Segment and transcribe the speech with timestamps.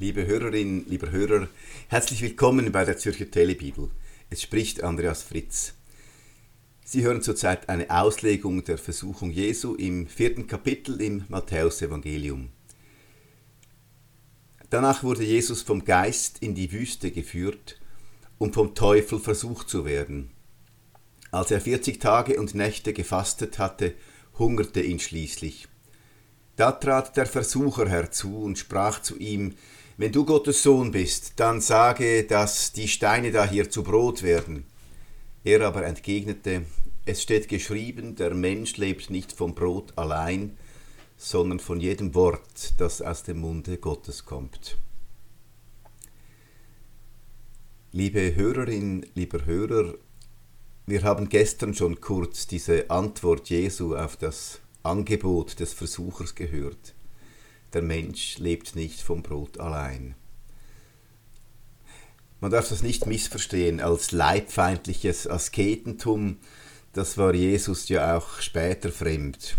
[0.00, 1.48] Liebe Hörerinnen, lieber Hörer,
[1.88, 3.90] herzlich willkommen bei der Zürcher Telebibel.
[4.30, 5.74] Es spricht Andreas Fritz.
[6.84, 12.50] Sie hören zurzeit eine Auslegung der Versuchung Jesu im vierten Kapitel im Matthäusevangelium.
[14.70, 17.80] Danach wurde Jesus vom Geist in die Wüste geführt,
[18.38, 20.30] um vom Teufel versucht zu werden.
[21.32, 23.94] Als er vierzig Tage und Nächte gefastet hatte,
[24.38, 25.66] hungerte ihn schließlich.
[26.54, 29.54] Da trat der Versucher herzu und sprach zu ihm,
[29.98, 34.64] wenn du Gottes Sohn bist, dann sage, dass die Steine da hier zu Brot werden.
[35.42, 36.62] Er aber entgegnete,
[37.04, 40.56] es steht geschrieben, der Mensch lebt nicht vom Brot allein,
[41.16, 44.78] sondern von jedem Wort, das aus dem Munde Gottes kommt.
[47.90, 49.94] Liebe Hörerin, lieber Hörer,
[50.86, 56.94] wir haben gestern schon kurz diese Antwort Jesu auf das Angebot des Versuchers gehört
[57.72, 60.14] der Mensch lebt nicht vom Brot allein.
[62.40, 66.38] Man darf das nicht missverstehen als leibfeindliches Asketentum,
[66.92, 69.56] das war Jesus ja auch später fremd.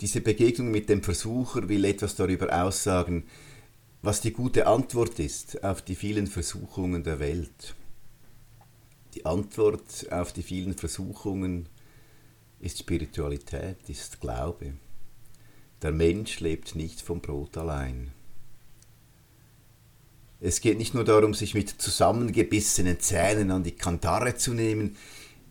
[0.00, 3.24] Diese Begegnung mit dem Versucher will etwas darüber aussagen,
[4.02, 7.76] was die gute Antwort ist auf die vielen Versuchungen der Welt.
[9.14, 11.68] Die Antwort auf die vielen Versuchungen
[12.58, 14.74] ist Spiritualität, ist Glaube.
[15.82, 18.12] Der Mensch lebt nicht vom Brot allein.
[20.40, 24.96] Es geht nicht nur darum, sich mit zusammengebissenen Zähnen an die Kantare zu nehmen,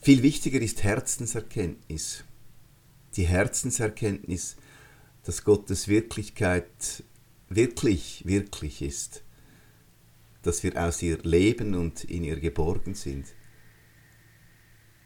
[0.00, 2.24] viel wichtiger ist Herzenserkenntnis.
[3.16, 4.56] Die Herzenserkenntnis,
[5.24, 7.02] dass Gottes Wirklichkeit
[7.48, 9.22] wirklich, wirklich ist,
[10.42, 13.26] dass wir aus ihr leben und in ihr geborgen sind.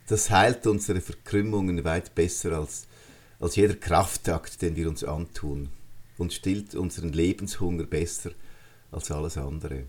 [0.08, 2.86] Das heilt unsere Verkrümmungen weit besser als
[3.42, 5.68] als jeder Kraftakt, den wir uns antun,
[6.16, 8.30] und stillt unseren Lebenshunger besser
[8.92, 9.82] als alles andere.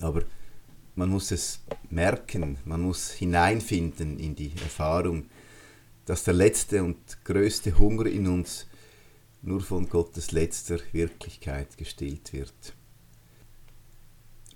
[0.00, 0.24] Aber
[0.96, 5.26] man muss es merken, man muss hineinfinden in die Erfahrung,
[6.04, 8.66] dass der letzte und größte Hunger in uns
[9.42, 12.74] nur von Gottes letzter Wirklichkeit gestillt wird.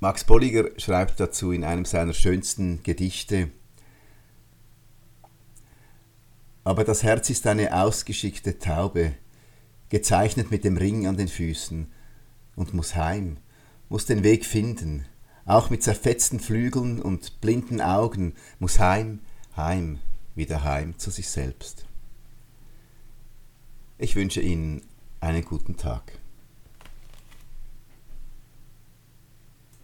[0.01, 3.51] Max Bolliger schreibt dazu in einem seiner schönsten Gedichte,
[6.65, 9.15] aber das Herz ist eine ausgeschickte Taube,
[9.89, 11.91] gezeichnet mit dem Ring an den Füßen,
[12.57, 13.39] und muss heim,
[13.89, 15.07] muss den Weg finden,
[15.47, 19.21] auch mit zerfetzten Flügeln und blinden Augen, muss heim,
[19.57, 19.99] heim,
[20.35, 21.87] wieder heim zu sich selbst.
[23.99, 24.83] Ich wünsche Ihnen
[25.21, 26.13] einen guten Tag.